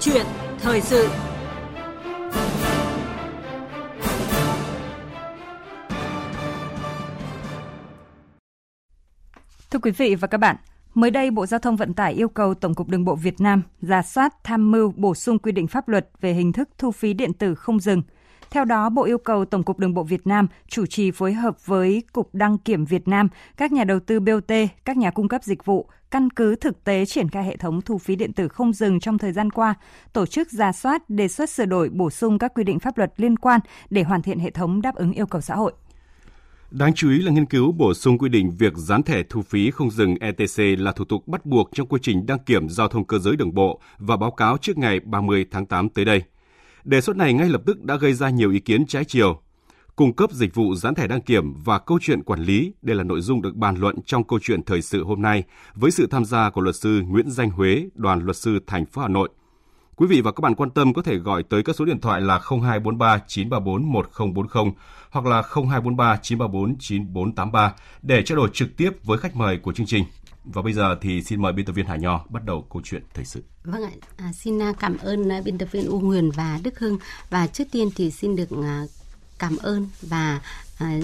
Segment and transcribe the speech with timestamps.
[0.00, 0.26] chuyện
[0.58, 1.08] thời sự.
[9.70, 10.56] Thưa quý vị và các bạn,
[10.94, 13.62] mới đây Bộ Giao thông Vận tải yêu cầu Tổng cục Đường bộ Việt Nam
[13.80, 17.12] ra soát tham mưu bổ sung quy định pháp luật về hình thức thu phí
[17.12, 18.02] điện tử không dừng–
[18.50, 21.66] theo đó, Bộ yêu cầu Tổng cục Đường bộ Việt Nam chủ trì phối hợp
[21.66, 24.52] với Cục Đăng kiểm Việt Nam, các nhà đầu tư BOT,
[24.84, 27.98] các nhà cung cấp dịch vụ, căn cứ thực tế triển khai hệ thống thu
[27.98, 29.74] phí điện tử không dừng trong thời gian qua,
[30.12, 33.12] tổ chức ra soát, đề xuất sửa đổi bổ sung các quy định pháp luật
[33.16, 35.72] liên quan để hoàn thiện hệ thống đáp ứng yêu cầu xã hội.
[36.70, 39.70] Đáng chú ý là nghiên cứu bổ sung quy định việc dán thẻ thu phí
[39.70, 43.04] không dừng ETC là thủ tục bắt buộc trong quy trình đăng kiểm giao thông
[43.04, 46.22] cơ giới đường bộ và báo cáo trước ngày 30 tháng 8 tới đây.
[46.84, 49.40] Đề xuất này ngay lập tức đã gây ra nhiều ý kiến trái chiều.
[49.96, 53.04] Cung cấp dịch vụ dán thẻ đăng kiểm và câu chuyện quản lý, đây là
[53.04, 55.42] nội dung được bàn luận trong câu chuyện thời sự hôm nay
[55.74, 59.02] với sự tham gia của luật sư Nguyễn Danh Huế, đoàn luật sư thành phố
[59.02, 59.28] Hà Nội.
[59.96, 62.20] Quý vị và các bạn quan tâm có thể gọi tới các số điện thoại
[62.20, 64.72] là 0243 934 1040
[65.10, 69.86] hoặc là 0243 934 9483 để trao đổi trực tiếp với khách mời của chương
[69.86, 70.04] trình.
[70.52, 73.02] Và bây giờ thì xin mời biên tập viên Hà Nho bắt đầu câu chuyện
[73.14, 73.42] thời sự.
[73.64, 76.78] Vâng ạ, à, xin à, cảm ơn à, biên tập viên U Nguyền và Đức
[76.78, 76.98] Hưng.
[77.30, 78.84] Và trước tiên thì xin được à,
[79.38, 80.40] cảm ơn và
[80.78, 80.98] à,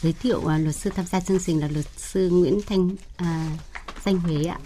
[0.00, 3.50] giới thiệu à, luật sư tham gia chương trình là luật sư Nguyễn Thanh à,
[4.04, 4.58] Danh Huế ạ.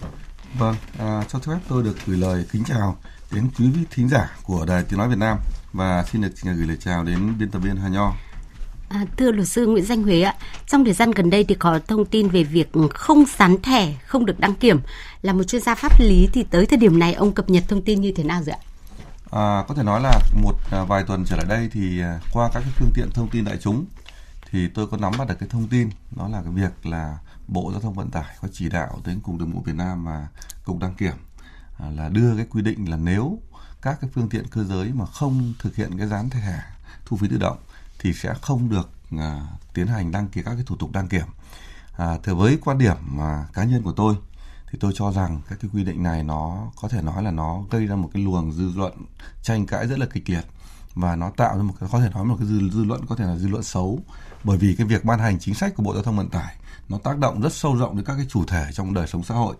[0.59, 2.97] Vâng, à, cho phép tôi được gửi lời kính chào
[3.31, 5.37] đến quý vị thính giả của Đài Tiếng Nói Việt Nam
[5.73, 8.13] và xin được gửi lời chào đến biên tập viên Hà Nho.
[8.93, 10.35] À, thưa luật sư Nguyễn Danh Huế ạ,
[10.67, 14.25] trong thời gian gần đây thì có thông tin về việc không sán thẻ, không
[14.25, 14.79] được đăng kiểm.
[15.21, 17.81] Là một chuyên gia pháp lý thì tới thời điểm này ông cập nhật thông
[17.81, 18.59] tin như thế nào rồi ạ?
[19.31, 22.49] À, có thể nói là một à, vài tuần trở lại đây thì à, qua
[22.53, 23.85] các cái phương tiện thông tin đại chúng
[24.51, 27.71] thì tôi có nắm bắt được cái thông tin đó là cái việc là Bộ
[27.71, 30.27] Giao thông Vận tải có chỉ đạo đến Cục Đường bộ Việt Nam và
[30.63, 31.15] Cục Đăng kiểm
[31.79, 33.39] à, là đưa cái quy định là nếu
[33.81, 36.59] các cái phương tiện cơ giới mà không thực hiện cái dán thẻ
[37.05, 37.57] thu phí tự động
[38.03, 41.25] thì sẽ không được à, tiến hành đăng ký các cái thủ tục đăng kiểm.
[41.97, 44.15] À, thì với quan điểm mà cá nhân của tôi
[44.71, 47.63] thì tôi cho rằng các cái quy định này nó có thể nói là nó
[47.71, 48.93] gây ra một cái luồng dư luận
[49.41, 50.45] tranh cãi rất là kịch liệt
[50.95, 53.15] và nó tạo ra một cái có thể nói một cái dư, dư luận có
[53.15, 53.99] thể là dư luận xấu
[54.43, 56.55] bởi vì cái việc ban hành chính sách của Bộ Giao thông Vận tải
[56.89, 59.35] nó tác động rất sâu rộng đến các cái chủ thể trong đời sống xã
[59.35, 59.55] hội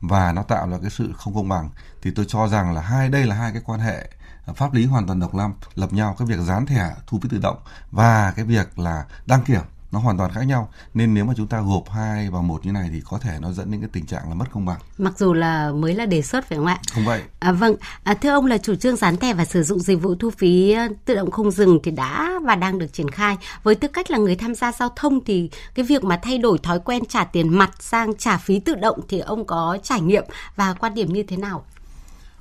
[0.00, 1.70] và nó tạo ra cái sự không công bằng
[2.02, 4.10] thì tôi cho rằng là hai đây là hai cái quan hệ
[4.52, 7.38] pháp lý hoàn toàn độc lập lập nhau cái việc dán thẻ thu phí tự
[7.38, 7.56] động
[7.90, 10.68] và cái việc là đăng kiểm nó hoàn toàn khác nhau.
[10.94, 13.52] Nên nếu mà chúng ta gộp hai vào một như này thì có thể nó
[13.52, 14.78] dẫn đến cái tình trạng là mất công bằng.
[14.98, 16.78] Mặc dù là mới là đề xuất phải không ạ?
[16.92, 17.22] Không vậy.
[17.38, 17.76] À, vâng.
[18.02, 20.72] À, thưa ông là chủ trương dán thẻ và sử dụng dịch vụ thu phí
[20.72, 23.36] ờ, tự động không dừng thì đã và đang được triển khai.
[23.62, 26.58] Với tư cách là người tham gia giao thông thì cái việc mà thay đổi
[26.58, 30.24] thói quen trả tiền mặt sang trả phí tự động thì ông có trải nghiệm
[30.56, 31.64] và quan điểm như thế nào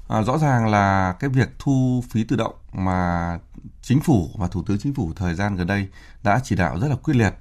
[0.07, 3.39] À, rõ ràng là cái việc thu phí tự động mà
[3.81, 5.87] chính phủ và thủ tướng chính phủ thời gian gần đây
[6.23, 7.33] đã chỉ đạo rất là quyết liệt.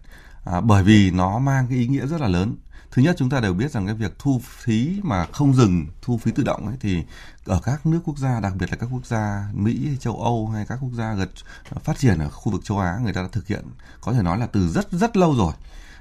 [0.45, 2.57] À, bởi vì nó mang cái ý nghĩa rất là lớn.
[2.91, 6.19] Thứ nhất chúng ta đều biết rằng cái việc thu phí mà không dừng thu
[6.19, 7.05] phí tự động ấy thì
[7.45, 10.49] ở các nước quốc gia đặc biệt là các quốc gia Mỹ hay châu Âu
[10.49, 11.29] hay các quốc gia gần
[11.85, 13.65] phát triển ở khu vực châu Á người ta đã thực hiện
[14.01, 15.53] có thể nói là từ rất rất lâu rồi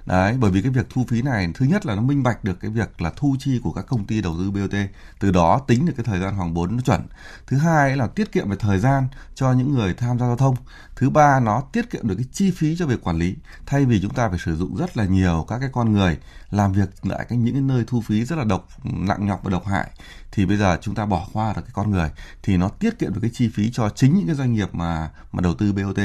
[0.05, 2.59] đấy, bởi vì cái việc thu phí này, thứ nhất là nó minh bạch được
[2.59, 4.75] cái việc là thu chi của các công ty đầu tư BOT
[5.19, 7.01] từ đó tính được cái thời gian hoàn vốn nó chuẩn.
[7.47, 10.55] Thứ hai là tiết kiệm về thời gian cho những người tham gia giao thông.
[10.95, 13.35] Thứ ba, nó tiết kiệm được cái chi phí cho việc quản lý.
[13.65, 16.17] Thay vì chúng ta phải sử dụng rất là nhiều các cái con người
[16.51, 19.51] làm việc tại cái những cái nơi thu phí rất là độc, nặng nhọc và
[19.51, 19.89] độc hại
[20.35, 22.11] thì bây giờ chúng ta bỏ qua được cái con người
[22.43, 25.09] thì nó tiết kiệm được cái chi phí cho chính những cái doanh nghiệp mà
[25.31, 25.99] mà đầu tư BOT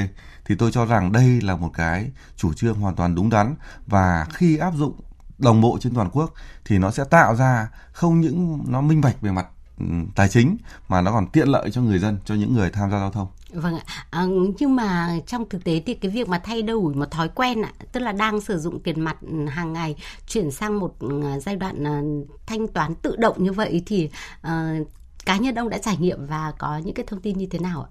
[0.44, 3.54] thì tôi cho rằng đây là một cái chủ trương hoàn toàn đúng đắn
[3.86, 5.00] và khi áp dụng
[5.38, 9.20] đồng bộ trên toàn quốc thì nó sẽ tạo ra không những nó minh bạch
[9.20, 9.46] về mặt
[9.78, 10.56] ừ, tài chính
[10.88, 13.28] mà nó còn tiện lợi cho người dân, cho những người tham gia giao thông.
[13.52, 14.26] Vâng ạ, à,
[14.58, 17.72] nhưng mà trong thực tế thì cái việc mà thay đổi một thói quen ạ,
[17.92, 19.96] tức là đang sử dụng tiền mặt ừ, hàng ngày
[20.26, 22.02] chuyển sang một ừ, giai đoạn ờ,
[22.46, 24.10] thanh toán tự động như vậy thì
[24.40, 24.88] uh,
[25.24, 27.82] cá nhân ông đã trải nghiệm và có những cái thông tin như thế nào
[27.82, 27.90] ạ?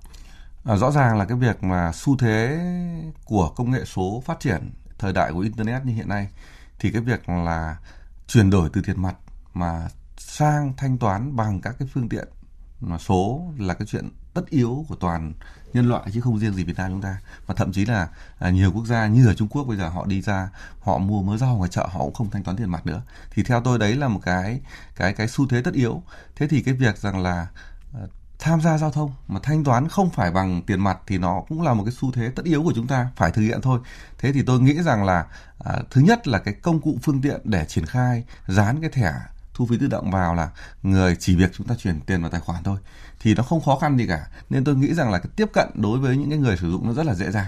[0.63, 2.59] À, rõ ràng là cái việc mà xu thế
[3.25, 6.27] của công nghệ số phát triển thời đại của internet như hiện nay
[6.79, 7.77] thì cái việc là
[8.27, 9.15] chuyển đổi từ tiền mặt
[9.53, 12.27] mà sang thanh toán bằng các cái phương tiện
[12.79, 15.33] mà số là cái chuyện tất yếu của toàn
[15.73, 17.17] nhân loại chứ không riêng gì Việt Nam chúng ta.
[17.45, 18.07] Và thậm chí là
[18.39, 20.49] à, nhiều quốc gia như ở Trung Quốc bây giờ họ đi ra
[20.79, 23.01] họ mua mớ rau ngoài chợ họ cũng không thanh toán tiền mặt nữa.
[23.31, 24.61] Thì theo tôi đấy là một cái
[24.95, 26.03] cái cái xu thế tất yếu.
[26.35, 27.47] Thế thì cái việc rằng là
[27.93, 28.01] à,
[28.39, 31.61] tham gia giao thông mà thanh toán không phải bằng tiền mặt thì nó cũng
[31.61, 33.79] là một cái xu thế tất yếu của chúng ta phải thực hiện thôi.
[34.17, 35.25] Thế thì tôi nghĩ rằng là
[35.59, 39.13] à, thứ nhất là cái công cụ phương tiện để triển khai dán cái thẻ
[39.59, 40.49] thu phí tự động vào là
[40.83, 42.77] người chỉ việc chúng ta chuyển tiền vào tài khoản thôi.
[43.19, 44.27] Thì nó không khó khăn gì cả.
[44.49, 46.87] Nên tôi nghĩ rằng là cái tiếp cận đối với những cái người sử dụng
[46.87, 47.47] nó rất là dễ dàng.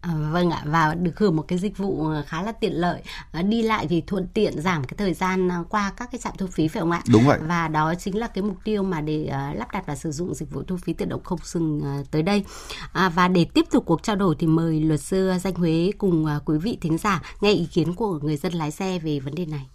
[0.00, 0.62] À, vâng ạ.
[0.64, 3.02] Và được hưởng một cái dịch vụ ờ, khá là tiện lợi.
[3.32, 6.32] À, đi lại thì thuận tiện giảm cái thời gian ờ, qua các cái trạm
[6.38, 7.02] thu phí phải không ạ?
[7.08, 7.38] Đúng vậy.
[7.42, 10.34] Và đó chính là cái mục tiêu mà để uh, lắp đặt và sử dụng
[10.34, 12.44] dịch vụ thu phí tự động không dừng uh, tới đây.
[12.92, 16.24] À, và để tiếp tục cuộc trao đổi thì mời luật sư danh Huế cùng
[16.24, 19.34] uh, quý vị thính giả nghe ý kiến của người dân lái xe về vấn
[19.34, 19.66] đề này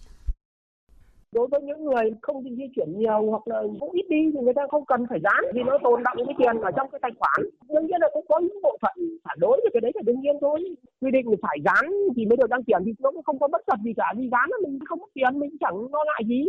[1.32, 4.54] đối với những người không di chuyển nhiều hoặc là cũng ít đi thì người
[4.54, 7.12] ta không cần phải dán vì nó tồn động cái tiền ở trong cái tài
[7.20, 7.50] khoản.
[7.70, 10.22] Đương nhiên là cũng có những bộ phận phản đối thì cái đấy là đương
[10.22, 10.76] nhiên thôi.
[11.02, 13.62] Quy định phải dán thì mới được đăng kiểm thì nó cũng không có bất
[13.68, 14.14] cập gì cả.
[14.18, 16.46] Vì dán là mình không mất tiền, mình chẳng lo ngại gì.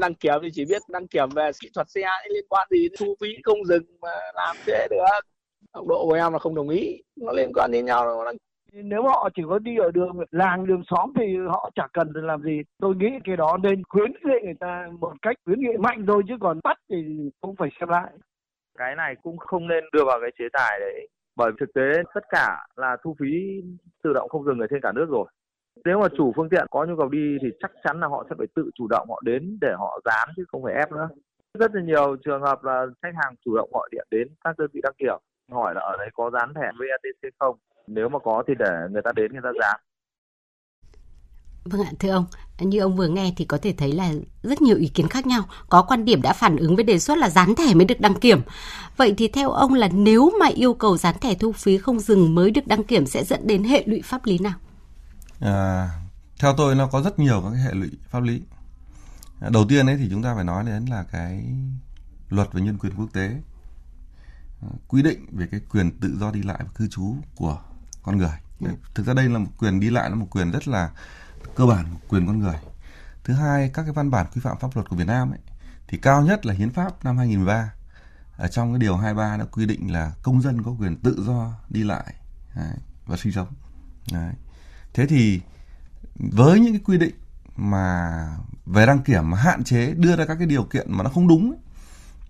[0.00, 3.14] Đăng kiểm thì chỉ biết đăng kiểm về kỹ thuật xe liên quan gì thu
[3.20, 5.04] phí không dừng mà làm thế được.
[5.72, 7.02] Tốc độ của em là không đồng ý.
[7.16, 8.36] Nó liên quan đến nhau rồi đăng
[8.72, 12.42] nếu họ chỉ có đi ở đường, làng, đường xóm thì họ chả cần làm
[12.42, 12.62] gì.
[12.78, 16.22] Tôi nghĩ cái đó nên khuyến nghị người ta một cách khuyến nghị mạnh thôi,
[16.28, 18.10] chứ còn bắt thì cũng phải xem lại.
[18.78, 21.08] Cái này cũng không nên đưa vào cái chế tài đấy.
[21.36, 23.62] Bởi thực tế tất cả là thu phí
[24.02, 25.26] tự động không dừng ở trên cả nước rồi.
[25.84, 28.34] Nếu mà chủ phương tiện có nhu cầu đi thì chắc chắn là họ sẽ
[28.38, 31.08] phải tự chủ động họ đến để họ dán, chứ không phải ép nữa.
[31.58, 34.70] Rất là nhiều trường hợp là khách hàng chủ động gọi điện đến các đơn
[34.72, 35.16] vị đăng kiểm,
[35.52, 37.56] hỏi là ở đấy có dán thẻ VATC không?
[37.86, 39.80] Nếu mà có thì để người ta đến người ta dán
[41.64, 42.26] Vâng ạ, thưa ông,
[42.58, 44.12] như ông vừa nghe thì có thể thấy là
[44.42, 47.18] rất nhiều ý kiến khác nhau, có quan điểm đã phản ứng với đề xuất
[47.18, 48.40] là dán thẻ mới được đăng kiểm.
[48.96, 52.34] Vậy thì theo ông là nếu mà yêu cầu dán thẻ thu phí không dừng
[52.34, 54.54] mới được đăng kiểm sẽ dẫn đến hệ lụy pháp lý nào?
[55.40, 55.88] À,
[56.40, 58.42] theo tôi nó có rất nhiều các cái hệ lụy pháp lý.
[59.50, 61.44] Đầu tiên ấy thì chúng ta phải nói đến là cái
[62.30, 63.30] luật về nhân quyền quốc tế
[64.88, 67.58] quy định về cái quyền tự do đi lại và cư trú của
[68.06, 68.36] con người.
[68.60, 68.68] Ừ.
[68.94, 70.90] Thực ra đây là một quyền đi lại là một quyền rất là
[71.54, 72.56] cơ bản của quyền con người.
[73.24, 75.38] Thứ hai, các cái văn bản quy phạm pháp luật của Việt Nam ấy
[75.88, 77.72] thì cao nhất là hiến pháp năm 2003.
[78.36, 81.52] Ở trong cái điều 23 nó quy định là công dân có quyền tự do
[81.68, 82.14] đi lại
[82.56, 82.76] đấy,
[83.06, 83.48] và sinh sống.
[84.12, 84.32] Đấy.
[84.94, 85.40] Thế thì
[86.16, 87.14] với những cái quy định
[87.56, 88.12] mà
[88.66, 91.28] về đăng kiểm mà hạn chế đưa ra các cái điều kiện mà nó không
[91.28, 91.58] đúng ấy,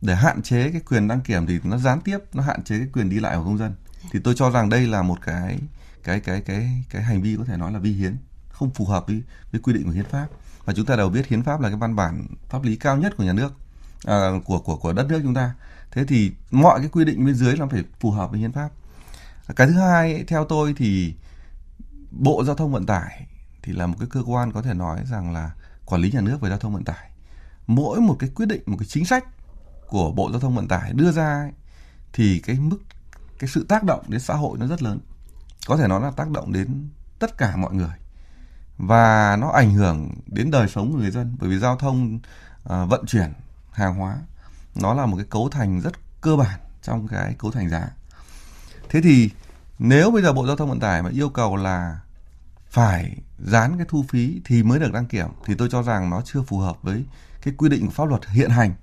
[0.00, 2.88] để hạn chế cái quyền đăng kiểm thì nó gián tiếp nó hạn chế cái
[2.92, 3.74] quyền đi lại của công dân
[4.12, 5.58] thì tôi cho rằng đây là một cái
[6.04, 8.16] cái cái cái cái hành vi có thể nói là vi hiến
[8.48, 9.22] không phù hợp với
[9.52, 10.26] với quy định của hiến pháp.
[10.64, 13.16] Và chúng ta đều biết hiến pháp là cái văn bản pháp lý cao nhất
[13.16, 13.52] của nhà nước
[14.04, 15.54] à, của của của đất nước chúng ta.
[15.90, 18.68] Thế thì mọi cái quy định bên dưới là phải phù hợp với hiến pháp.
[19.56, 21.14] Cái thứ hai theo tôi thì
[22.10, 23.26] bộ giao thông vận tải
[23.62, 25.50] thì là một cái cơ quan có thể nói rằng là
[25.84, 27.10] quản lý nhà nước về giao thông vận tải.
[27.66, 29.24] Mỗi một cái quyết định một cái chính sách
[29.86, 31.50] của Bộ Giao thông Vận tải đưa ra ấy,
[32.12, 32.78] thì cái mức
[33.38, 34.98] cái sự tác động đến xã hội nó rất lớn.
[35.66, 36.88] Có thể nói là tác động đến
[37.18, 37.94] tất cả mọi người.
[38.78, 42.88] Và nó ảnh hưởng đến đời sống của người dân bởi vì giao thông uh,
[42.88, 43.32] vận chuyển
[43.72, 44.18] hàng hóa
[44.74, 47.88] nó là một cái cấu thành rất cơ bản trong cái cấu thành giá.
[48.88, 49.30] Thế thì
[49.78, 52.00] nếu bây giờ Bộ Giao thông Vận tải mà yêu cầu là
[52.70, 56.22] phải dán cái thu phí thì mới được đăng kiểm thì tôi cho rằng nó
[56.24, 57.04] chưa phù hợp với
[57.42, 58.74] cái quy định của pháp luật hiện hành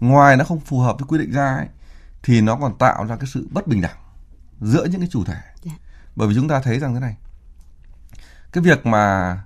[0.00, 1.66] ngoài nó không phù hợp với quy định ra ấy,
[2.22, 3.96] thì nó còn tạo ra cái sự bất bình đẳng
[4.60, 5.54] giữa những cái chủ thể yeah.
[5.64, 5.72] Dạ.
[6.16, 7.16] bởi vì chúng ta thấy rằng thế này
[8.52, 9.36] cái việc mà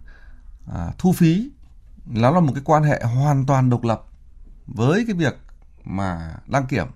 [0.73, 1.51] à, thu phí
[2.07, 4.03] nó là một cái quan hệ hoàn toàn độc lập
[4.67, 5.39] với cái việc
[5.85, 6.87] mà đăng kiểm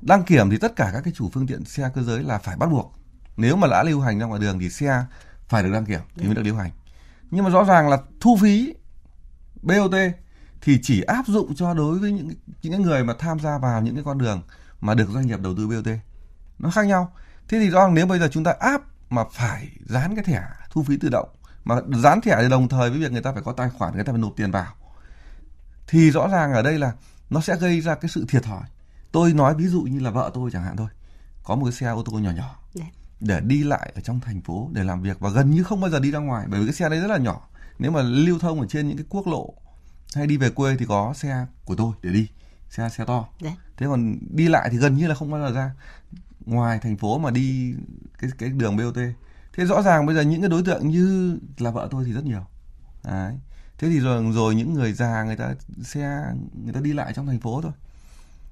[0.00, 2.56] đăng kiểm thì tất cả các cái chủ phương tiện xe cơ giới là phải
[2.56, 2.94] bắt buộc
[3.36, 5.04] nếu mà đã lưu hành ra ngoài đường thì xe
[5.48, 6.70] phải được đăng kiểm thì mới được lưu hành
[7.30, 8.74] nhưng mà rõ ràng là thu phí
[9.62, 9.94] BOT
[10.60, 12.30] thì chỉ áp dụng cho đối với những
[12.62, 14.42] những người mà tham gia vào những cái con đường
[14.80, 15.88] mà được doanh nghiệp đầu tư BOT
[16.58, 17.12] nó khác nhau.
[17.48, 20.42] Thế thì rõ ràng nếu bây giờ chúng ta áp mà phải dán cái thẻ
[20.70, 21.28] thu phí tự động
[21.64, 24.04] mà dán thẻ thì đồng thời với việc người ta phải có tài khoản người
[24.04, 24.74] ta phải nộp tiền vào
[25.90, 26.92] thì rõ ràng ở đây là
[27.30, 28.62] nó sẽ gây ra cái sự thiệt thòi.
[29.12, 30.88] Tôi nói ví dụ như là vợ tôi chẳng hạn thôi.
[31.44, 32.84] Có một cái xe ô tô nhỏ nhỏ dạ.
[33.20, 35.90] để đi lại ở trong thành phố để làm việc và gần như không bao
[35.90, 37.48] giờ đi ra ngoài bởi vì cái xe đấy rất là nhỏ.
[37.78, 39.54] Nếu mà lưu thông ở trên những cái quốc lộ
[40.14, 42.28] hay đi về quê thì có xe của tôi để đi
[42.70, 43.28] xe xe to.
[43.42, 43.52] Đấy.
[43.56, 43.62] Dạ.
[43.76, 45.72] thế còn đi lại thì gần như là không bao giờ ra.
[46.46, 47.74] Ngoài thành phố mà đi
[48.18, 48.96] cái cái đường BOT
[49.52, 52.24] thế rõ ràng bây giờ những cái đối tượng như là vợ tôi thì rất
[52.24, 52.46] nhiều.
[53.04, 53.34] Đấy.
[53.78, 56.24] thế thì rồi rồi những người già người ta xe
[56.64, 57.72] người ta đi lại trong thành phố thôi.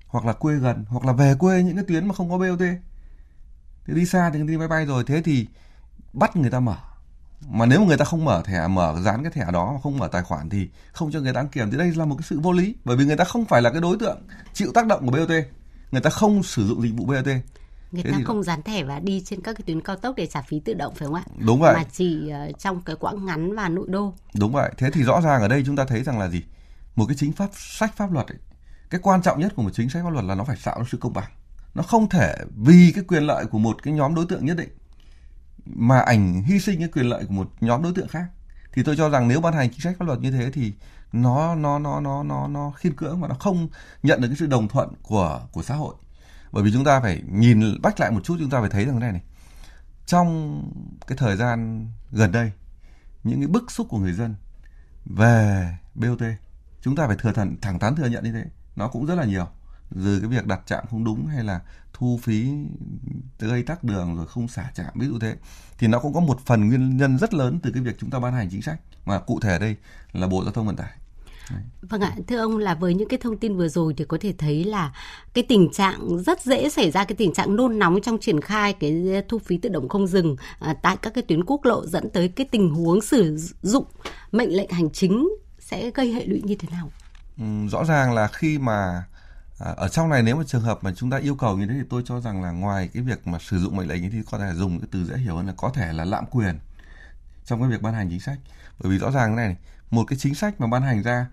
[0.06, 2.58] Hoặc là quê gần hoặc là về quê những cái tuyến mà không có BOT
[3.88, 5.04] thế đi xa thì đi máy bay rồi.
[5.06, 5.46] Thế thì
[6.12, 6.76] bắt người ta mở
[7.40, 9.98] mà nếu mà người ta không mở thẻ mở dán cái thẻ đó mà không
[9.98, 12.26] mở tài khoản thì không cho người ta đăng kiểm thì đây là một cái
[12.30, 14.18] sự vô lý bởi vì người ta không phải là cái đối tượng
[14.52, 15.30] chịu tác động của BOT
[15.90, 17.26] người ta không sử dụng dịch vụ BOT
[17.92, 20.26] người Thế ta không dán thẻ và đi trên các cái tuyến cao tốc để
[20.26, 21.22] trả phí tự động phải không ạ?
[21.46, 21.74] Đúng vậy.
[21.74, 24.14] Mà chỉ uh, trong cái quãng ngắn và nội đô.
[24.34, 24.72] Đúng vậy.
[24.78, 26.42] Thế thì rõ ràng ở đây chúng ta thấy rằng là gì?
[26.98, 28.38] một cái chính pháp sách pháp luật ấy,
[28.90, 30.84] cái quan trọng nhất của một chính sách pháp luật là nó phải tạo ra
[30.90, 31.30] sự công bằng
[31.74, 34.68] nó không thể vì cái quyền lợi của một cái nhóm đối tượng nhất định
[35.74, 38.24] mà ảnh hy sinh cái quyền lợi của một nhóm đối tượng khác,
[38.72, 40.72] thì tôi cho rằng nếu ban hành chính sách pháp luật như thế thì
[41.12, 43.68] nó nó nó nó nó nó khiên cưỡng và nó không
[44.02, 45.94] nhận được cái sự đồng thuận của của xã hội.
[46.52, 48.98] Bởi vì chúng ta phải nhìn bách lại một chút, chúng ta phải thấy rằng
[48.98, 49.22] này này.
[50.06, 50.62] Trong
[51.06, 52.52] cái thời gian gần đây,
[53.24, 54.34] những cái bức xúc của người dân
[55.04, 56.22] về BOT
[56.80, 58.44] chúng ta phải thừa thần, thẳng thắn thừa nhận như thế.
[58.76, 59.46] Nó cũng rất là nhiều.
[59.94, 61.60] Từ cái việc đặt trạm không đúng hay là
[61.98, 62.48] thu phí
[63.38, 65.36] gây tắc đường rồi không xả trạm ví dụ thế
[65.78, 68.18] thì nó cũng có một phần nguyên nhân rất lớn từ cái việc chúng ta
[68.18, 69.76] ban hành chính sách mà cụ thể đây
[70.12, 70.90] là Bộ Giao thông Vận tải.
[71.82, 74.34] Vâng ạ, thưa ông là với những cái thông tin vừa rồi thì có thể
[74.38, 74.92] thấy là
[75.34, 78.72] cái tình trạng rất dễ xảy ra cái tình trạng nôn nóng trong triển khai
[78.72, 82.10] cái thu phí tự động không dừng à, tại các cái tuyến quốc lộ dẫn
[82.10, 83.84] tới cái tình huống sử dụng
[84.32, 85.28] mệnh lệnh hành chính
[85.58, 86.90] sẽ gây hệ lụy như thế nào?
[87.38, 89.04] Ừ, rõ ràng là khi mà
[89.58, 91.74] À, ở trong này nếu mà trường hợp mà chúng ta yêu cầu như thế
[91.74, 94.38] thì tôi cho rằng là ngoài cái việc mà sử dụng mệnh lệnh thì có
[94.38, 96.58] thể dùng cái từ dễ hiểu hơn là có thể là lạm quyền
[97.44, 98.38] trong cái việc ban hành chính sách.
[98.78, 99.56] Bởi vì rõ ràng cái này
[99.90, 101.26] một cái chính sách mà ban hành ra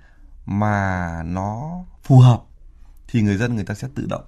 [0.46, 2.42] mà nó phù hợp
[3.08, 4.24] thì người dân người ta sẽ tự động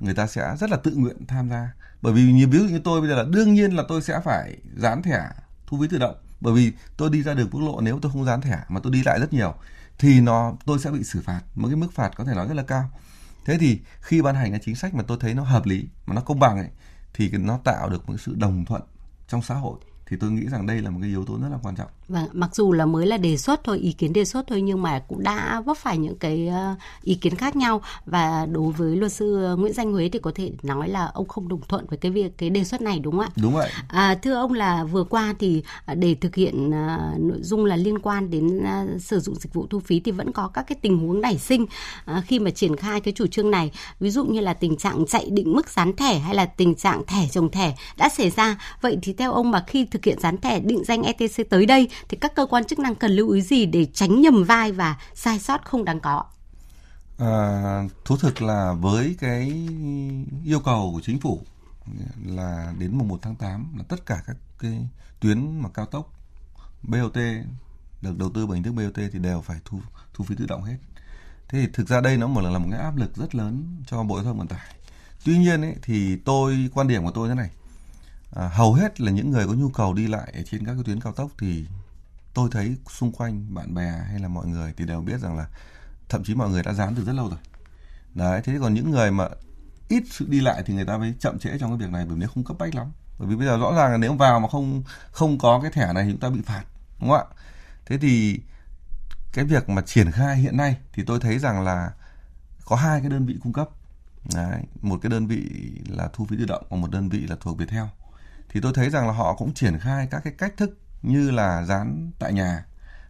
[0.00, 1.72] người ta sẽ rất là tự nguyện tham gia.
[2.02, 4.20] Bởi vì như ví dụ như tôi bây giờ là đương nhiên là tôi sẽ
[4.24, 5.28] phải dán thẻ
[5.66, 6.16] thu phí tự động.
[6.40, 8.92] Bởi vì tôi đi ra đường quốc lộ nếu tôi không dán thẻ mà tôi
[8.92, 9.54] đi lại rất nhiều
[9.98, 11.40] thì nó tôi sẽ bị xử phạt.
[11.54, 12.90] Một cái mức phạt có thể nói rất là cao
[13.44, 16.14] thế thì khi ban hành cái chính sách mà tôi thấy nó hợp lý, mà
[16.14, 16.68] nó công bằng ấy,
[17.14, 18.82] thì nó tạo được một sự đồng thuận
[19.28, 21.58] trong xã hội thì tôi nghĩ rằng đây là một cái yếu tố rất là
[21.62, 21.88] quan trọng.
[22.08, 24.82] Vâng, mặc dù là mới là đề xuất thôi, ý kiến đề xuất thôi nhưng
[24.82, 28.96] mà cũng đã vấp phải những cái ờ, ý kiến khác nhau và đối với
[28.96, 31.98] luật sư Nguyễn Danh Huế thì có thể nói là ông không đồng thuận với
[31.98, 33.28] cái việc cái đề xuất này đúng không ạ?
[33.42, 33.70] Đúng vậy.
[33.88, 37.76] À, thưa ông là vừa qua thì à, để thực hiện uh, nội dung là
[37.76, 40.78] liên quan đến uh, sử dụng dịch vụ thu phí thì vẫn có các cái
[40.82, 41.66] tình huống nảy sinh
[42.26, 43.70] khi mà triển khai cái chủ trương này,
[44.00, 47.02] ví dụ như là tình trạng chạy định mức dán thẻ hay là tình trạng
[47.06, 48.58] thẻ trồng thẻ đã xảy ra.
[48.80, 51.88] Vậy thì theo ông mà khi thực hiện dán thẻ định danh ETC tới đây
[52.08, 54.96] thì các cơ quan chức năng cần lưu ý gì để tránh nhầm vai và
[55.14, 56.24] sai sót không đáng có?
[57.18, 59.68] À, thú thực là với cái
[60.44, 61.40] yêu cầu của chính phủ
[62.26, 64.88] là đến mùng 1 tháng 8 là tất cả các cái
[65.20, 66.12] tuyến mà cao tốc
[66.82, 67.16] BOT
[68.02, 69.80] được đầu tư bằng hình thức BOT thì đều phải thu
[70.14, 70.76] thu phí tự động hết.
[71.48, 74.02] Thế thì thực ra đây nó một là một cái áp lực rất lớn cho
[74.02, 74.74] Bộ Giao thông Vận tải.
[75.24, 77.50] Tuy nhiên ấy, thì tôi quan điểm của tôi thế này
[78.34, 80.82] à, hầu hết là những người có nhu cầu đi lại ở trên các cái
[80.84, 81.66] tuyến cao tốc thì
[82.34, 85.46] tôi thấy xung quanh bạn bè hay là mọi người thì đều biết rằng là
[86.08, 87.38] thậm chí mọi người đã dán từ rất lâu rồi.
[88.14, 89.28] Đấy thế còn những người mà
[89.88, 92.16] ít sự đi lại thì người ta mới chậm trễ trong cái việc này bởi
[92.16, 92.92] nếu không cấp bách lắm.
[93.18, 95.92] Bởi vì bây giờ rõ ràng là nếu vào mà không không có cái thẻ
[95.92, 96.64] này thì chúng ta bị phạt
[97.00, 97.24] đúng không ạ?
[97.86, 98.40] Thế thì
[99.32, 101.92] cái việc mà triển khai hiện nay thì tôi thấy rằng là
[102.64, 103.68] có hai cái đơn vị cung cấp.
[104.34, 105.42] Đấy, một cái đơn vị
[105.88, 107.84] là thu phí tự động và một đơn vị là thuộc Viettel
[108.54, 111.64] thì tôi thấy rằng là họ cũng triển khai các cái cách thức như là
[111.64, 112.64] dán tại nhà.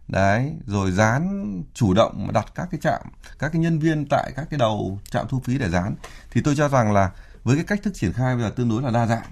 [0.07, 3.01] Đấy, rồi dán chủ động đặt các cái trạm,
[3.39, 5.95] các cái nhân viên tại các cái đầu trạm thu phí để dán.
[6.31, 7.11] Thì tôi cho rằng là
[7.43, 9.25] với cái cách thức triển khai bây giờ tương đối là đa dạng.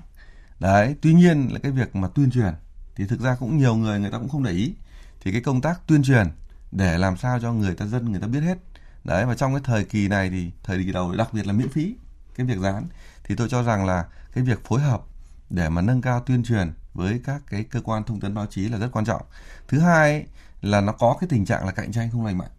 [0.60, 2.54] Đấy, tuy nhiên là cái việc mà tuyên truyền
[2.96, 4.76] thì thực ra cũng nhiều người người ta cũng không để ý.
[5.22, 6.28] Thì cái công tác tuyên truyền
[6.72, 8.58] để làm sao cho người ta dân, người ta biết hết.
[9.04, 11.70] Đấy, và trong cái thời kỳ này thì, thời kỳ đầu đặc biệt là miễn
[11.70, 11.96] phí
[12.36, 12.88] cái việc dán.
[13.24, 15.02] Thì tôi cho rằng là cái việc phối hợp
[15.54, 18.70] để mà nâng cao tuyên truyền với các cái cơ quan thông tấn báo chí
[18.70, 19.22] là rất quan trọng.
[19.68, 20.26] Thứ hai ấy,
[20.62, 22.52] là nó có cái tình trạng là cạnh tranh không lành mạnh.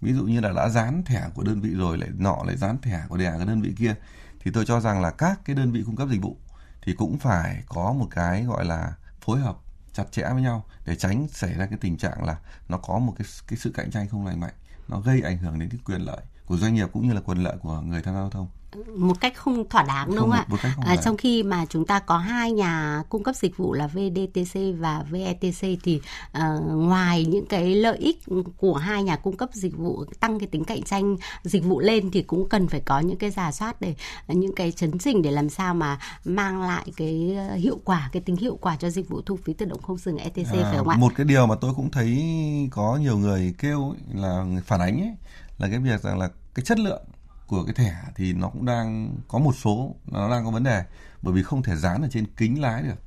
[0.00, 2.78] Ví dụ như là đã dán thẻ của đơn vị rồi lại nọ lại dán
[2.82, 3.94] thẻ của đẻ cái đơn vị kia
[4.40, 6.36] thì tôi cho rằng là các cái đơn vị cung cấp dịch vụ
[6.82, 9.56] thì cũng phải có một cái gọi là phối hợp
[9.92, 12.36] chặt chẽ với nhau để tránh xảy ra cái tình trạng là
[12.68, 14.54] nó có một cái cái sự cạnh tranh không lành mạnh
[14.88, 16.20] nó gây ảnh hưởng đến cái quyền lợi
[16.50, 18.48] của doanh nghiệp cũng như là quyền lợi của người tham gia giao thông
[18.96, 20.84] một cách không thỏa đáng đúng không, không ạ?
[20.86, 24.60] À, trong khi mà chúng ta có hai nhà cung cấp dịch vụ là VDTC
[24.78, 26.00] và VETC thì
[26.38, 26.42] uh,
[26.72, 28.18] ngoài những cái lợi ích
[28.56, 32.10] của hai nhà cung cấp dịch vụ tăng cái tính cạnh tranh dịch vụ lên
[32.10, 33.94] thì cũng cần phải có những cái giả soát để
[34.28, 38.36] những cái chấn chỉnh để làm sao mà mang lại cái hiệu quả cái tính
[38.36, 40.88] hiệu quả cho dịch vụ thu phí tự động không dừng ETC à, phải không
[40.88, 40.96] ạ?
[40.96, 42.24] Một cái điều mà tôi cũng thấy
[42.70, 45.12] có nhiều người kêu ấy, là phản ánh ấy,
[45.58, 47.04] là cái việc rằng là cái chất lượng
[47.46, 50.84] của cái thẻ thì nó cũng đang có một số, nó đang có vấn đề.
[51.22, 53.02] Bởi vì không thể dán ở trên kính lái được,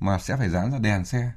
[0.00, 1.32] mà sẽ phải dán ra đèn xe.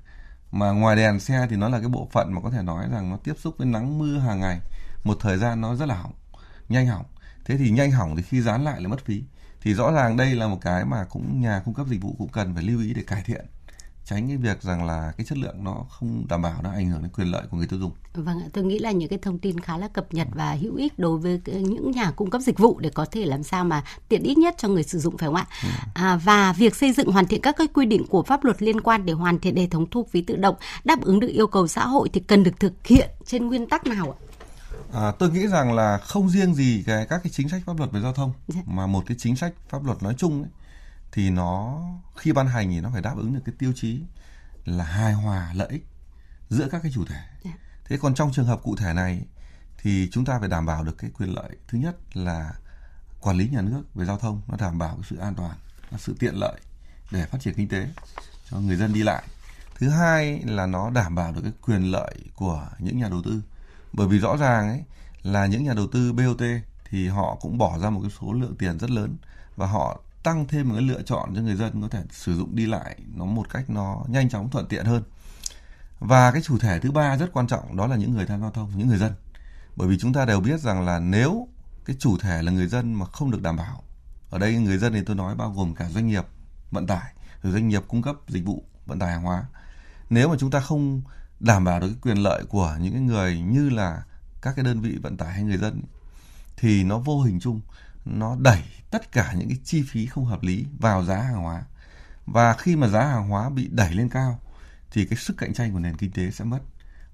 [0.51, 3.10] Mà ngoài đèn xe thì nó là cái bộ phận mà có thể nói rằng
[3.10, 4.60] nó tiếp xúc với nắng mưa hàng ngày.
[5.04, 6.13] Một thời gian nó rất là hỏng,
[6.70, 7.06] nhanh hỏng.
[7.46, 9.24] Thế thì nhanh hỏng thì khi dán lại là mất phí.
[9.62, 12.30] Thì rõ ràng đây là một cái mà cũng nhà cung cấp dịch vụ cũng
[12.30, 13.46] cần phải lưu ý để cải thiện
[14.10, 17.01] tránh cái việc rằng là cái chất lượng nó không đảm bảo nó ảnh hưởng
[17.01, 17.92] đến quyền lợi của người tiêu dùng.
[18.13, 20.75] Vâng ạ, tôi nghĩ là những cái thông tin khá là cập nhật và hữu
[20.75, 23.84] ích đối với những nhà cung cấp dịch vụ để có thể làm sao mà
[24.08, 25.48] tiện ích nhất cho người sử dụng phải không ạ?
[25.63, 25.70] Ừ.
[25.94, 28.82] À, và việc xây dựng hoàn thiện các cái quy định của pháp luật liên
[28.82, 31.68] quan để hoàn thiện hệ thống thu phí tự động đáp ứng được yêu cầu
[31.68, 34.18] xã hội thì cần được thực hiện trên nguyên tắc nào ạ?
[34.94, 37.92] À, tôi nghĩ rằng là không riêng gì cái các cái chính sách pháp luật
[37.92, 38.62] về giao thông dạ.
[38.66, 40.50] mà một cái chính sách pháp luật nói chung ấy,
[41.12, 41.84] thì nó
[42.18, 44.01] khi ban hành thì nó phải đáp ứng được cái tiêu chí
[44.66, 45.86] là hài hòa lợi ích
[46.50, 47.16] giữa các cái chủ thể.
[47.16, 47.44] Yeah.
[47.44, 47.51] Dạ.
[47.86, 49.22] Thế còn trong trường hợp cụ thể này
[49.78, 52.54] thì chúng ta phải đảm bảo được cái quyền lợi thứ nhất là
[53.22, 55.58] quản lý nhà nước về giao thông nó đảm bảo cái sự an toàn,
[55.92, 56.60] nó sự tiện lợi
[57.12, 57.89] để phát triển kinh tế
[58.50, 59.24] cho người dân đi lại.
[59.75, 63.42] Thứ hai là nó đảm bảo được cái quyền lợi của những nhà đầu tư.
[63.94, 64.84] Bởi vì rõ ràng ấy
[65.24, 66.42] là những nhà đầu tư BOT
[66.89, 69.18] thì họ cũng bỏ ra một cái số lượng tiền rất lớn
[69.56, 72.55] và họ tăng thêm một cái lựa chọn cho người dân có thể sử dụng
[72.55, 75.03] đi lại nó một cách nó nhanh chóng thuận tiện hơn.
[75.99, 78.43] Và cái chủ thể thứ ba rất quan trọng, đó là những người tham gia
[78.43, 79.13] giao thông, những người dân.
[79.75, 81.47] Bởi vì chúng ta đều biết rằng là nếu
[81.85, 83.83] cái chủ thể là người dân mà không được đảm bảo,
[84.29, 86.25] ở đây người dân thì tôi nói bao gồm cả doanh nghiệp
[86.71, 89.45] vận tải, rồi doanh nghiệp cung cấp dịch vụ vận tải hàng hóa.
[90.09, 91.01] Nếu mà chúng ta không
[91.39, 94.03] đảm bảo được cái quyền lợi của những cái người như là
[94.41, 95.81] các cái đơn vị vận tải hay người dân,
[96.57, 97.61] thì nó vô hình chung
[98.06, 101.63] nó đẩy tất cả những cái chi phí không hợp lý vào giá hàng hóa.
[102.25, 104.39] Và khi mà giá hàng hóa bị đẩy lên cao,
[104.91, 106.60] thì cái sức cạnh tranh của nền kinh tế sẽ mất.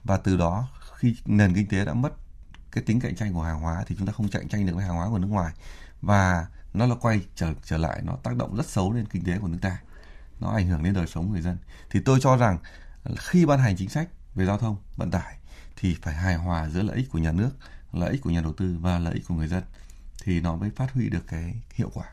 [0.04, 2.14] Và từ đó, khi nền kinh tế đã mất
[2.72, 4.86] cái tính cạnh tranh của hàng hóa, thì chúng ta không cạnh tranh được với
[4.86, 5.54] hàng hóa của nước ngoài.
[6.02, 9.38] Và nó là quay trở trở lại, nó tác động rất xấu lên kinh tế
[9.38, 9.78] của nước ta.
[10.40, 11.58] Nó ảnh hưởng đến đời sống người dân.
[11.90, 12.58] Thì tôi cho rằng
[13.18, 15.38] khi ban hành chính sách về giao thông vận tải,
[15.76, 17.50] thì phải hài hòa giữa lợi ích của nhà nước,
[17.94, 19.64] lợi ích của nhà đầu tư và lợi ích của người dân
[20.26, 22.06] thì nó mới phát huy được cái hiệu quả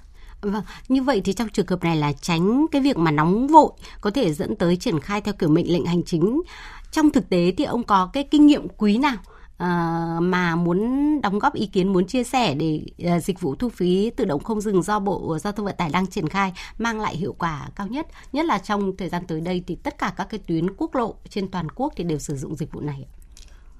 [0.42, 3.72] Vâng, như vậy thì trong trường hợp này là tránh cái việc mà nóng vội
[4.00, 6.42] có thể dẫn tới triển khai theo kiểu mệnh lệnh hành chính.
[6.90, 11.38] Trong thực tế thì ông có cái kinh nghiệm quý nào uh, mà muốn đóng
[11.38, 12.84] góp ý kiến, muốn chia sẻ để
[13.16, 15.90] uh, dịch vụ thu phí tự động không dừng do Bộ Giao thông Vận tải
[15.90, 18.06] đang triển khai mang lại hiệu quả cao nhất.
[18.32, 21.14] Nhất là trong thời gian tới đây thì tất cả các cái tuyến quốc lộ
[21.28, 23.06] trên toàn quốc thì đều sử dụng dịch vụ này.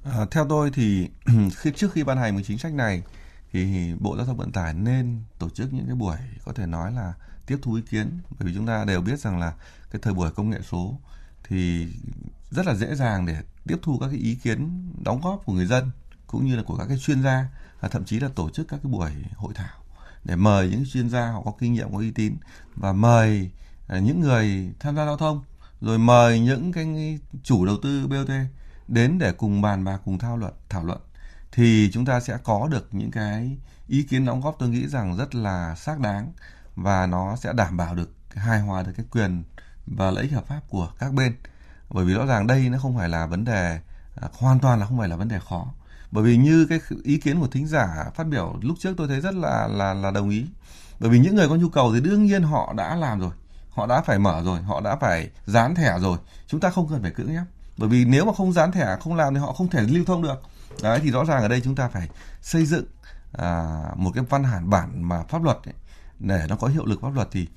[0.04, 1.08] À, theo tôi thì
[1.56, 3.02] khi trước khi ban hành một chính sách này
[3.52, 6.92] thì Bộ Giao thông Vận tải nên tổ chức những cái buổi có thể nói
[6.92, 7.14] là
[7.46, 8.18] tiếp thu ý kiến.
[8.38, 9.52] Bởi vì chúng ta đều biết rằng là
[9.90, 10.98] cái thời buổi công nghệ số
[11.44, 11.88] thì
[12.50, 13.36] rất là dễ dàng để
[13.66, 15.90] tiếp thu các cái ý kiến đóng góp của người dân
[16.26, 17.46] cũng như là của các cái chuyên gia
[17.80, 19.82] và thậm chí là tổ chức các cái buổi hội thảo
[20.24, 22.36] để mời những chuyên gia họ có kinh nghiệm, có uy tín
[22.74, 23.50] và mời
[23.88, 25.42] à, những người tham gia giao thông,
[25.80, 28.30] rồi mời những cái chủ đầu tư BOT
[28.88, 31.00] đến để cùng bàn bạc, cùng thảo luận thảo luận
[31.52, 33.56] thì chúng ta sẽ có được những cái
[33.88, 36.32] ý kiến đóng góp tôi nghĩ rằng rất là xác đáng
[36.76, 39.42] và nó sẽ đảm bảo được hài hòa được cái quyền
[39.86, 41.36] và lợi ích hợp pháp của các bên.
[41.90, 43.80] Bởi vì rõ ràng đây nó không phải là vấn đề
[44.20, 45.66] à, hoàn toàn là không phải là vấn đề khó.
[46.10, 49.20] Bởi vì như cái ý kiến của thính giả phát biểu lúc trước tôi thấy
[49.20, 50.46] rất là là là đồng ý.
[51.00, 53.30] Bởi vì những người có nhu cầu thì đương nhiên họ đã làm rồi,
[53.70, 56.18] họ đã phải mở rồi, họ đã phải dán thẻ rồi.
[56.46, 57.44] Chúng ta không cần phải cưỡng ép
[57.78, 60.22] bởi vì nếu mà không dán thẻ, không làm thì họ không thể lưu thông
[60.22, 60.42] được
[60.82, 62.08] đấy thì rõ ràng ở đây chúng ta phải
[62.42, 62.84] xây dựng
[63.32, 65.74] à, một cái văn bản bản mà pháp luật ấy,
[66.18, 67.48] để nó có hiệu lực pháp luật thì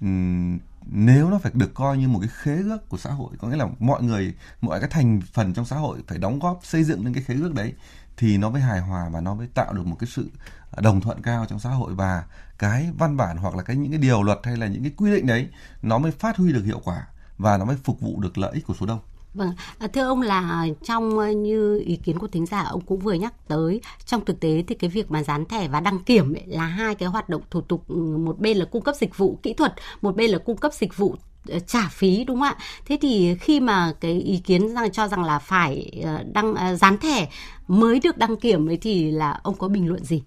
[0.00, 3.48] um, nếu nó phải được coi như một cái khế ước của xã hội có
[3.48, 6.84] nghĩa là mọi người mọi cái thành phần trong xã hội phải đóng góp xây
[6.84, 7.72] dựng lên cái khế ước đấy
[8.16, 10.30] thì nó mới hài hòa và nó mới tạo được một cái sự
[10.76, 12.24] đồng thuận cao trong xã hội và
[12.58, 15.10] cái văn bản hoặc là cái những cái điều luật hay là những cái quy
[15.10, 15.48] định đấy
[15.82, 17.06] nó mới phát huy được hiệu quả
[17.38, 19.00] và nó mới phục vụ được lợi ích của số đông.
[19.36, 22.98] Vâng, à, thưa ông là trong ờ, như ý kiến của thính giả ông cũng
[22.98, 26.34] vừa nhắc tới trong thực tế thì cái việc mà dán thẻ và đăng kiểm
[26.34, 29.18] ấy là hai cái hoạt động thủ tục ừ, một bên là cung cấp dịch
[29.18, 31.16] vụ kỹ thuật, một bên là cung cấp dịch vụ
[31.48, 32.56] ờ, trả phí đúng không ạ?
[32.86, 36.98] Thế thì khi mà cái ý kiến rằng cho rằng là phải ờ, đăng dán
[36.98, 37.28] thẻ
[37.68, 40.22] mới được đăng kiểm ấy thì là ông có bình luận gì?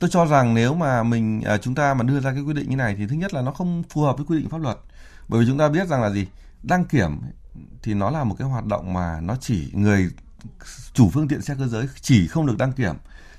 [0.00, 2.70] Tôi cho rằng nếu mà mình à, chúng ta mà đưa ra cái quy định
[2.70, 4.78] như này thì thứ nhất là nó không phù hợp với quy định pháp luật.
[5.28, 6.26] Bởi vì chúng ta biết rằng là gì?
[6.62, 7.20] Đăng kiểm
[7.82, 10.10] thì nó là một cái hoạt động mà nó chỉ người
[10.92, 12.94] chủ phương tiện xe cơ giới chỉ không được đăng kiểm.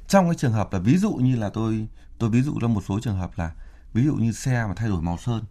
[0.08, 2.84] Trong cái trường hợp là ví dụ như là tôi tôi ví dụ ra một
[2.88, 3.51] số trường hợp là
[3.93, 5.43] ví dụ như xe mà thay đổi màu sơn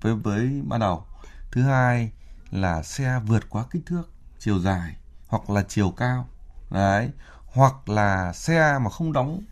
[0.00, 1.06] với với ban đầu.
[1.50, 2.12] Thứ hai
[2.50, 6.28] là xe vượt quá kích thước chiều dài hoặc là chiều cao.
[6.70, 7.10] Đấy
[7.46, 9.42] hoặc là xe mà không đóng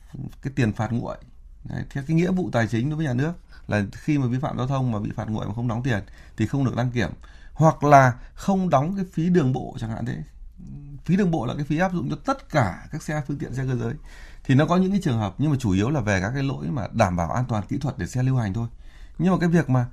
[0.42, 1.16] cái tiền phạt nguội.
[1.64, 3.32] Đấy, theo cái nghĩa vụ tài chính đối với nhà nước
[3.66, 6.02] là khi mà vi phạm giao thông mà bị phạt nguội mà không đóng tiền
[6.36, 7.10] thì không được đăng kiểm
[7.60, 10.22] hoặc là không đóng cái phí đường bộ chẳng hạn thế.
[11.04, 13.54] Phí đường bộ là cái phí áp dụng cho tất cả các xe phương tiện
[13.54, 13.94] xe cơ giới.
[14.44, 16.42] Thì nó có những cái trường hợp, nhưng mà chủ yếu là về các cái
[16.42, 18.68] lỗi mà đảm bảo an toàn kỹ thuật để xe lưu hành thôi.
[19.18, 19.86] Nhưng mà cái việc mà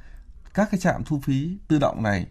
[0.54, 2.28] các cái trạm thu phí tự động này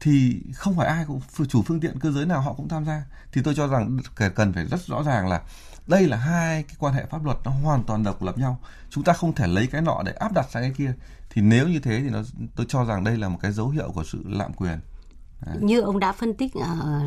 [0.00, 3.04] thì không phải ai cũng, chủ phương tiện cơ giới nào họ cũng tham gia.
[3.32, 3.98] Thì tôi cho rằng
[4.34, 5.42] cần phải rất rõ ràng là
[5.86, 8.60] đây là hai cái quan hệ pháp luật nó hoàn toàn độc lập nhau.
[8.90, 10.94] Chúng ta không thể lấy cái nọ để áp đặt sang cái kia.
[11.30, 12.22] Thì nếu như thế thì nó,
[12.56, 14.78] tôi cho rằng đây là một cái dấu hiệu của sự lạm quyền.
[15.46, 15.54] À.
[15.60, 17.00] như ông đã phân tích ở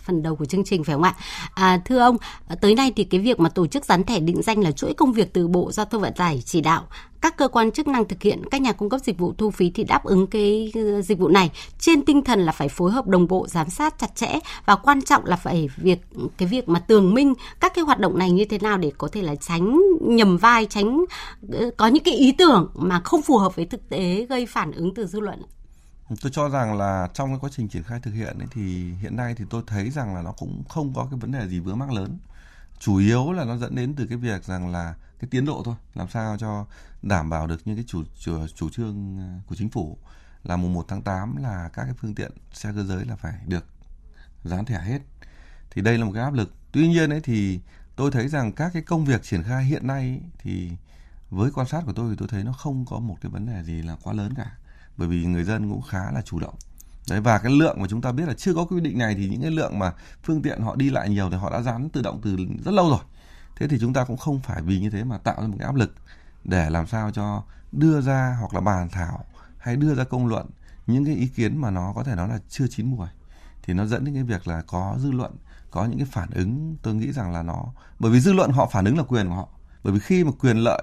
[0.00, 1.14] phần đầu của chương trình phải không ạ?
[1.54, 2.16] À, thưa ông,
[2.60, 5.12] tới nay thì cái việc mà tổ chức dán thẻ định danh là chuỗi công
[5.12, 6.86] việc từ Bộ Giao thông Vận tải chỉ đạo
[7.20, 9.70] các cơ quan chức năng thực hiện các nhà cung cấp dịch vụ thu phí
[9.70, 13.06] thì đáp ứng cái ờ, dịch vụ này trên tinh thần là phải phối hợp
[13.06, 15.98] đồng bộ giám sát chặt chẽ và quan trọng là phải việc
[16.36, 19.08] cái việc mà tường minh các cái hoạt động này như thế nào để có
[19.12, 21.04] thể là tránh nhầm vai tránh
[21.52, 24.72] ờ, có những cái ý tưởng mà không phù hợp với thực tế gây phản
[24.72, 25.42] ứng từ dư luận
[26.16, 29.16] tôi cho rằng là trong cái quá trình triển khai thực hiện ấy, thì hiện
[29.16, 31.78] nay thì tôi thấy rằng là nó cũng không có cái vấn đề gì vướng
[31.78, 32.18] mắc lớn.
[32.78, 35.74] Chủ yếu là nó dẫn đến từ cái việc rằng là cái tiến độ thôi
[35.94, 36.66] làm sao cho
[37.02, 39.98] đảm bảo được những cái chủ chủ, chủ trương ờ, của chính phủ
[40.44, 43.34] là mùng 1 tháng 8 là các cái phương tiện xe cơ giới là phải
[43.46, 43.64] được
[44.44, 44.98] dán thẻ hết.
[45.70, 46.54] Thì đây là một cái áp lực.
[46.72, 47.60] Tuy nhiên ấy thì
[47.96, 50.70] tôi thấy rằng các cái công việc triển khai hiện nay ấy, thì
[51.30, 53.62] với quan sát của tôi thì tôi thấy nó không có một cái vấn đề
[53.64, 54.56] gì là quá lớn cả
[54.98, 56.54] bởi vì người dân cũng khá là chủ động.
[57.10, 59.28] Đấy và cái lượng mà chúng ta biết là chưa có quy định này thì
[59.28, 62.02] những cái lượng mà phương tiện họ đi lại nhiều thì họ đã dán tự
[62.02, 63.00] động từ rất lâu rồi.
[63.56, 65.66] Thế thì chúng ta cũng không phải vì như thế mà tạo ra một cái
[65.66, 65.94] áp lực
[66.44, 69.24] để làm sao cho đưa ra hoặc là bàn thảo
[69.58, 70.46] hay đưa ra công luận
[70.86, 73.06] những cái ý kiến mà nó có thể nói là chưa chín mùi.
[73.62, 75.36] Thì nó dẫn đến cái việc là có dư luận
[75.70, 77.64] có những cái phản ứng tôi nghĩ rằng là nó
[77.98, 79.48] bởi vì dư luận họ phản ứng là quyền của họ.
[79.84, 80.82] Bởi vì khi mà quyền lợi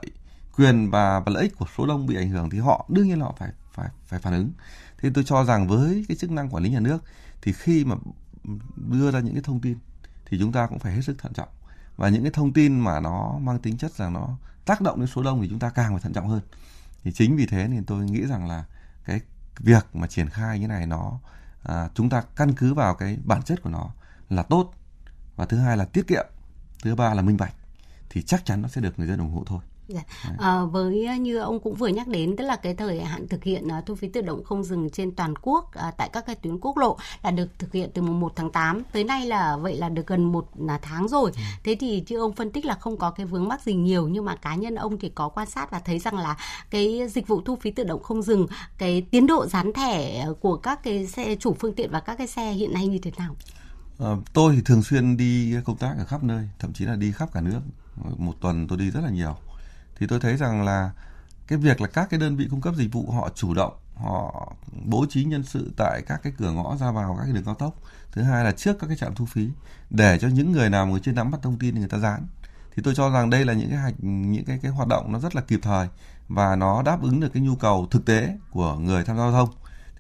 [0.58, 3.20] quyền và, và lợi ích của số đông bị ảnh hưởng thì họ đương nhiên
[3.20, 4.52] là họ phải phải phải phản ứng.
[4.98, 7.04] Thế tôi cho rằng với cái chức năng quản lý nhà nước
[7.42, 7.96] thì khi mà
[8.76, 9.78] đưa ra những cái thông tin
[10.26, 11.50] thì chúng ta cũng phải hết sức thận trọng.
[11.96, 15.08] Và những cái thông tin mà nó mang tính chất rằng nó tác động đến
[15.08, 16.42] số đông thì chúng ta càng phải thận trọng hơn.
[17.04, 18.66] Thì chính vì thế nên tôi nghĩ rằng là
[19.06, 19.22] cái
[19.60, 21.20] việc mà triển khai như này nó
[21.64, 23.90] à, chúng ta căn cứ vào cái bản chất của nó
[24.30, 24.74] là tốt.
[25.36, 26.26] Và thứ hai là tiết kiệm
[26.84, 27.54] thứ ba là minh bạch
[28.10, 29.60] thì chắc chắn nó sẽ được người dân ủng hộ thôi.
[29.88, 30.02] Dạ.
[30.40, 33.68] À, với như ông cũng vừa nhắc đến tức là cái thời hạn thực hiện
[33.68, 36.60] uh, thu phí tự động không dừng trên toàn quốc uh, tại các cái tuyến
[36.60, 39.78] quốc lộ là được thực hiện từ mùng 1 tháng 8 tới nay là vậy
[39.78, 41.32] là được gần một là tháng rồi.
[41.36, 41.42] Ừ.
[41.64, 44.26] Thế thì chứ ông phân tích là không có cái vướng mắc gì nhiều nhưng
[44.26, 46.38] mà cá nhân ông thì có quan sát và thấy rằng là
[46.70, 50.58] cái dịch vụ thu phí tự động không dừng cái tiến độ dán thẻ của
[50.58, 53.36] các cái xe chủ phương tiện và các cái xe hiện nay như thế nào?
[54.00, 57.12] À, tôi thì thường xuyên đi công tác ở khắp nơi, thậm chí là đi
[57.12, 57.60] khắp cả nước.
[58.18, 59.36] Một tuần tôi đi rất là nhiều
[60.00, 60.92] thì tôi thấy rằng là
[61.48, 64.54] cái việc là các cái đơn vị cung cấp dịch vụ họ chủ động, họ
[64.86, 67.56] bố trí nhân sự tại các cái cửa ngõ ra vào các cái đường cao
[67.56, 67.76] tốc.
[68.12, 69.50] Thứ hai là trước các cái trạm thu phí,
[69.90, 72.28] để cho những người nào người chưa nắm bắt thông tin thì người ta dán.
[72.76, 75.20] Thì tôi cho rằng đây là những cái hạch những cái cái hoạt động nó
[75.20, 75.88] rất là kịp thời
[76.28, 79.32] và nó đáp ứng được cái nhu cầu thực tế của người tham gia giao
[79.32, 79.50] thông.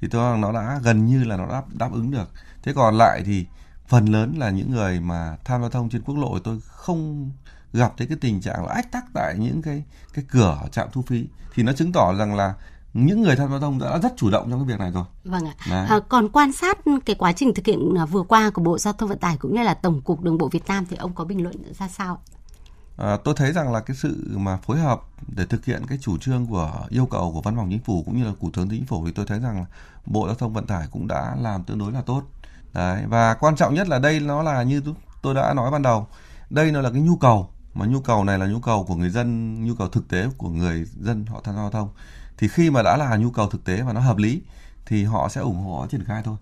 [0.01, 2.29] Thì tôi rằng nó đã gần như là nó đáp đáp ứng được.
[2.63, 3.45] Thế còn lại thì
[3.87, 7.31] phần lớn là những người mà tham gia giao thông trên quốc lộ tôi không
[7.75, 9.83] gặp thấy cái tình trạng là ách tắc tại những cái
[10.13, 12.53] cái cửa trạm thu phí thì nó chứng tỏ rằng là
[12.93, 15.03] những người tham gia giao thông đã rất chủ động trong cái việc này rồi.
[15.23, 15.85] Vâng ạ.
[15.89, 18.93] À, còn quan sát cái quá trình thực hiện à, vừa qua của Bộ Giao
[18.93, 21.25] thông Vận tải cũng như là Tổng cục Đường bộ Việt Nam thì ông có
[21.25, 22.21] bình luận ra sao?
[22.97, 26.17] À, tôi thấy rằng là cái sự mà phối hợp để thực hiện cái chủ
[26.17, 28.85] trương của yêu cầu của văn phòng chính phủ cũng như là thủ tướng chính
[28.85, 29.65] phủ thì tôi thấy rằng
[30.05, 32.21] bộ giao thông vận tải cũng đã làm tương đối là tốt
[32.73, 34.81] đấy và quan trọng nhất là đây nó là như
[35.21, 36.07] tôi đã nói ban đầu
[36.49, 39.09] đây nó là cái nhu cầu mà nhu cầu này là nhu cầu của người
[39.09, 41.89] dân, nhu cầu thực tế của người dân họ tham gia giao thông.
[42.37, 44.41] Thì khi mà đã là nhu cầu thực tế và nó hợp lý,
[44.85, 46.37] thì họ sẽ ủng hộ, triển khai thôi.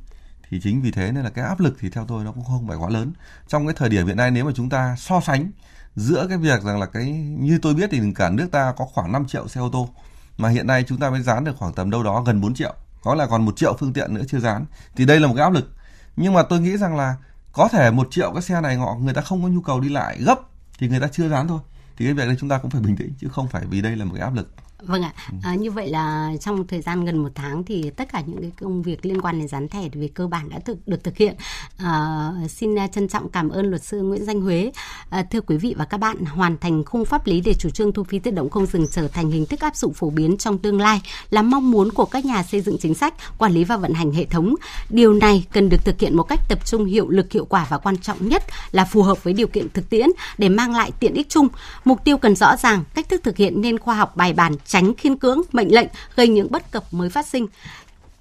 [0.50, 2.67] Thì chính vì thế nên là cái áp lực thì theo tôi nó cũng không
[2.67, 3.13] phải quá lớn.
[3.48, 5.52] Trong cái thời điểm hiện nay nếu mà chúng ta so sánh
[5.96, 9.12] giữa cái việc rằng là cái, như tôi biết thì cả nước ta có khoảng
[9.12, 9.89] 5 triệu xe ô tô,
[10.38, 12.74] mà hiện nay chúng ta mới dán được khoảng tầm đâu đó gần 4 triệu.
[13.02, 14.65] Có là còn một triệu phương tiện nữa chưa dán.
[14.96, 15.72] Thì đây là một cái áp lực.
[16.15, 17.15] Nhưng mà tôi nghĩ rằng là
[17.52, 19.89] có thể một triệu cái xe này họ, người ta không có nhu cầu đi
[19.89, 20.39] lại gấp
[20.84, 21.60] thì người ta chưa dán thôi
[21.98, 23.96] thì cái việc đấy chúng ta cũng phải bình tĩnh chứ không phải vì đây
[23.96, 24.50] là một cái áp lực
[24.86, 25.38] Vâng ạ, ừ.
[25.43, 28.52] à, như vậy là trong thời gian gần một tháng thì tất cả những cái
[28.60, 31.17] công việc liên quan đến dán thẻ thì về cơ bản đã thực, được thực
[31.17, 31.36] hiện.
[31.84, 34.72] À, xin ờ, trân trọng cảm ơn luật sư Nguyễn Danh Huế.
[35.10, 37.93] À, thưa quý vị và các bạn, hoàn thành khung pháp lý để chủ trương
[37.93, 40.58] thu phí tự động không dừng trở thành hình thức áp dụng phổ biến trong
[40.58, 43.78] tương lai là mong muốn của các nhà xây dựng chính sách, quản lý và
[43.78, 44.56] vận hành hệ thống.
[44.89, 47.78] Điều này cần được thực hiện một cách tập trung hiệu lực hiệu quả và
[47.78, 51.13] quan trọng nhất là phù hợp với điều kiện thực tiễn để mang lại tiện
[51.13, 51.48] ích chung.
[51.86, 54.93] Mục tiêu cần rõ ràng, cách thức thực hiện nên khoa học bài bản tránh
[54.96, 57.48] khiên cưỡng, mệnh lệnh gây những bất cập mới phát sinh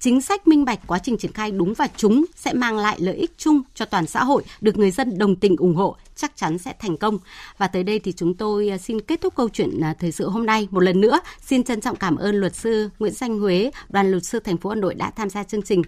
[0.03, 3.15] chính sách minh bạch quá trình triển khai đúng và chúng sẽ mang lại lợi
[3.15, 6.57] ích chung cho toàn xã hội, được người dân đồng tình ủng hộ, chắc chắn
[6.57, 7.17] sẽ thành công.
[7.57, 10.29] Và tới đây thì chúng tôi à, xin kết thúc câu chuyện à, thời sự
[10.29, 10.67] hôm nay.
[10.71, 14.25] Một lần nữa, xin trân trọng cảm ơn luật sư Nguyễn Danh Huế, đoàn luật
[14.25, 15.81] sư thành phố Hà Nội đã tham gia chương trình.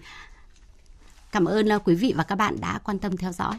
[1.32, 3.54] Cảm ơn à, quý vị và các bạn đã quan tâm theo dõi.